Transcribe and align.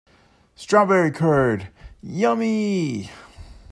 Strawberry 0.55 1.11
curd, 1.11 1.67
yummy! 2.01 3.11